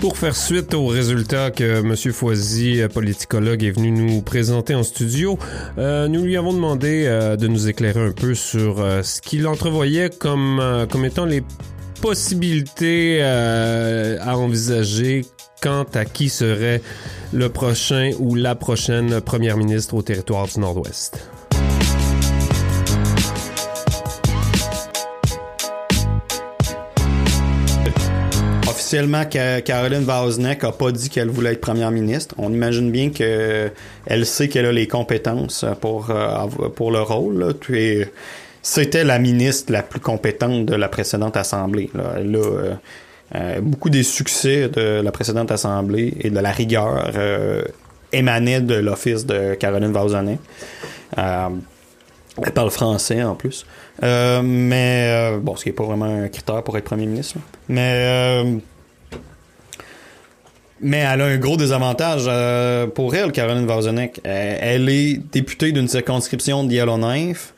[0.00, 1.94] Pour faire suite aux résultats que M.
[1.94, 5.38] Foisy, politicologue, est venu nous présenter en studio,
[5.76, 9.46] euh, nous lui avons demandé euh, de nous éclairer un peu sur euh, ce qu'il
[9.46, 11.42] entrevoyait comme, euh, comme étant les
[12.00, 15.26] possibilités euh, à envisager
[15.62, 16.80] quant à qui serait
[17.34, 21.28] le prochain ou la prochaine première ministre au territoire du Nord-Ouest.
[28.90, 32.34] Officiellement, Ca- Caroline Vosneck a pas dit qu'elle voulait être première ministre.
[32.38, 33.70] On imagine bien que
[34.04, 37.54] elle sait qu'elle a les compétences pour euh, pour le rôle.
[38.62, 41.88] c'était la ministre la plus compétente de la précédente assemblée.
[42.16, 42.74] Elle a euh,
[43.36, 47.62] euh, beaucoup des succès de la précédente assemblée et de la rigueur euh,
[48.12, 49.94] émanaient de l'office de Caroline.
[51.16, 51.48] Euh,
[52.44, 53.64] elle parle français en plus.
[54.02, 57.36] Euh, mais euh, bon, ce qui n'est pas vraiment un critère pour être premier ministre.
[57.68, 58.58] Mais euh,
[60.82, 64.20] mais elle a un gros désavantage euh, pour elle, Caroline Vauzenek.
[64.24, 67.54] Elle, elle est députée d'une circonscription de Yellowknife.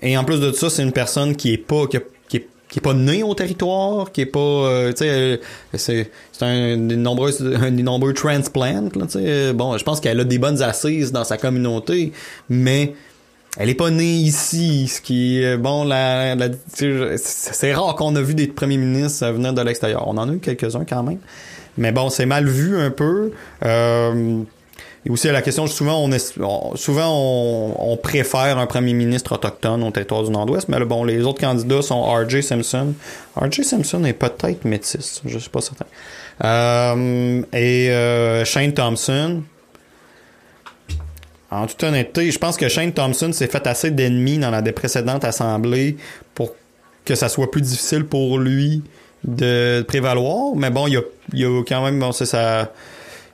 [0.00, 3.22] Et en plus de ça, c'est une personne qui est pas qui, est, pas née
[3.22, 5.40] au territoire, qui est pas euh, tu sais elle-
[5.74, 7.30] c'est c'est un des nombreux
[7.62, 9.52] un des nombreux transplants tu sais.
[9.52, 12.12] Bon, je pense qu'elle a des bonnes assises dans sa communauté,
[12.48, 12.94] mais
[13.58, 16.48] elle est pas née ici, ce qui est bon la, la-
[17.16, 20.08] c'est rare qu'on a vu des premiers ministres venir de l'extérieur.
[20.08, 21.18] On en a eu quelques-uns quand même.
[21.78, 23.32] Mais bon, c'est mal vu un peu.
[23.64, 24.42] Euh,
[25.04, 26.18] et aussi la question, souvent on, est,
[26.76, 31.02] souvent on, on préfère un premier ministre autochtone au territoire du Nord-Ouest, mais là, bon,
[31.04, 32.42] les autres candidats sont R.J.
[32.42, 32.94] Simpson.
[33.36, 33.64] R.J.
[33.64, 35.86] Simpson est peut-être métis, je suis pas certain.
[36.44, 39.42] Euh, et euh, Shane Thompson.
[41.52, 45.22] En toute honnêteté, je pense que Shane Thompson s'est fait assez d'ennemis dans la précédente
[45.22, 45.96] assemblée
[46.34, 46.54] pour
[47.04, 48.82] que ça soit plus difficile pour lui
[49.24, 50.56] de prévaloir.
[50.56, 51.02] Mais bon, il y a,
[51.34, 52.72] il a quand même, bon, c'est sa,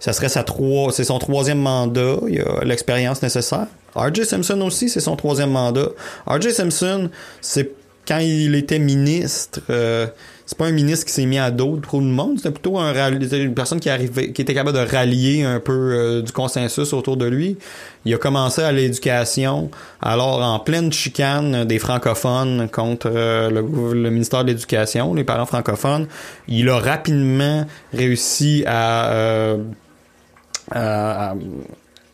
[0.01, 2.17] ça serait sa trois, c'est son troisième mandat.
[2.29, 3.69] Il a l'expérience nécessaire.
[3.95, 4.25] R.J.
[4.25, 5.89] Simpson aussi, c'est son troisième mandat.
[6.27, 6.53] R.J.
[6.53, 7.11] Simpson,
[7.41, 7.71] c'est
[8.07, 10.09] quand il était ministre, euh,
[10.49, 12.95] c'est pas un ministre qui s'est mis à dos pour le monde, c'était plutôt un
[13.13, 17.19] une personne qui arrivait, qui était capable de rallier un peu euh, du consensus autour
[17.19, 17.59] de lui.
[18.07, 19.71] Il a commencé à l'éducation,
[20.01, 26.07] alors en pleine chicane des francophones contre euh, le, ministère de l'Éducation, les parents francophones,
[26.49, 29.59] il a rapidement réussi à, euh,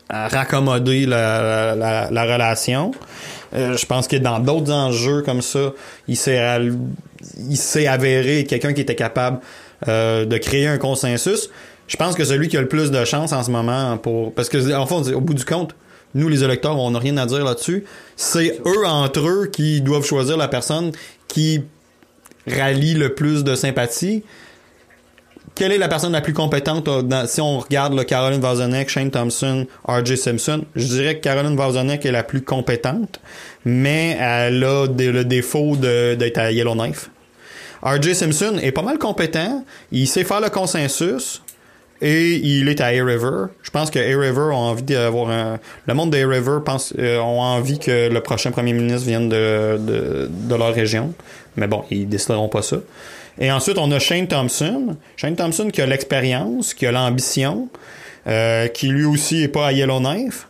[0.09, 2.91] raccommoder la, la, la- la relation.
[3.53, 5.71] Euh, je pense que dans d'autres enjeux comme ça,
[6.09, 6.59] il s'est
[7.49, 9.39] il s'est avéré quelqu'un qui était capable
[9.87, 11.49] euh, de créer un consensus.
[11.87, 14.49] Je pense que celui qui a le plus de chance en ce moment pour parce
[14.49, 15.75] que en fond au bout du compte,
[16.13, 17.83] nous les électeurs, on n'a rien à dire là-dessus.
[18.15, 20.91] C'est eux entre eux qui doivent choisir la personne
[21.27, 21.61] qui
[22.47, 24.23] rallie le plus de sympathie
[25.53, 28.89] quelle est la personne la plus compétente euh, dans- si on regarde le Caroline Vauzenek,
[28.89, 30.17] Shane Thompson, R.J.
[30.17, 30.65] Simpson?
[30.75, 33.21] Je dirais que Caroline Vauzenek est la plus compétente,
[33.63, 37.09] mais elle a des- le défaut de- d'être à Yellowknife.
[37.85, 38.15] R.J.
[38.15, 41.41] Simpson est pas mal compétent, il sait faire le consensus,
[42.01, 43.45] et il est à Air River.
[43.61, 45.59] Je pense que Air River ont envie d'avoir un.
[45.87, 49.29] Le monde de Air River pense, euh, ont envie que le prochain premier ministre vienne
[49.29, 51.13] de, de, de leur région.
[51.55, 52.77] Mais bon, ils décideront pas ça.
[53.39, 54.97] Et ensuite, on a Shane Thompson.
[55.15, 57.69] Shane Thompson qui a l'expérience, qui a l'ambition,
[58.27, 60.47] euh, qui lui aussi est pas à Yellowknife,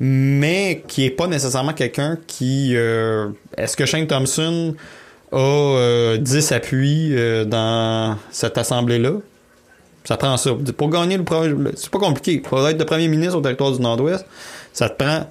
[0.00, 2.72] mais qui est pas nécessairement quelqu'un qui.
[2.74, 4.74] euh, Est-ce que Shane Thompson
[5.34, 9.14] a euh, 10 appuis euh, dans cette assemblée-là?
[10.04, 10.50] Ça prend ça.
[10.76, 12.38] Pour gagner le premier, c'est pas compliqué.
[12.38, 14.26] Pour être le premier ministre au territoire du Nord-Ouest,
[14.72, 15.26] ça te prend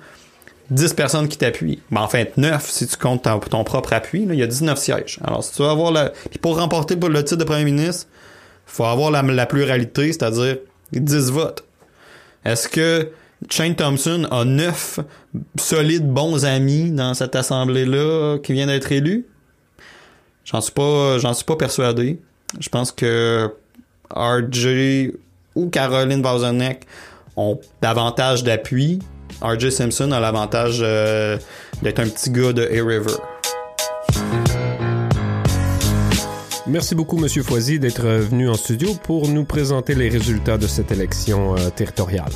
[0.72, 1.80] 10 personnes qui t'appuient.
[1.92, 4.24] Ben, en fait, 9 si tu comptes ton, propre appui.
[4.24, 5.20] il y a 19 sièges.
[5.24, 6.10] Alors, si tu veux avoir la.
[6.10, 8.08] Puis pour remporter le titre de premier ministre,
[8.68, 10.58] il faut avoir la, la pluralité, c'est-à-dire
[10.92, 11.64] 10 votes.
[12.44, 13.10] Est-ce que
[13.50, 15.00] Shane Thompson a 9
[15.58, 19.28] solides bons amis dans cette assemblée-là qui vient d'être élu?
[20.46, 21.18] J'en suis pas.
[21.20, 22.20] J'en suis pas persuadé.
[22.60, 23.50] Je pense que
[24.16, 25.12] RJ
[25.56, 26.86] ou Caroline Vauzenek
[27.36, 29.00] ont davantage d'appui.
[29.42, 31.38] RJ Simpson a l'avantage euh,
[31.82, 33.16] d'être un petit gars de Air River.
[36.66, 40.92] Merci beaucoup, Monsieur Foisy, d'être venu en studio pour nous présenter les résultats de cette
[40.92, 42.32] élection euh, territoriale.